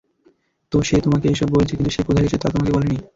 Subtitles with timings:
[0.71, 2.97] তো সে তোমাকে এইসব বলেছে কিন্তু সে কোথায় যাচ্ছে তা তোমাকে বলেনি?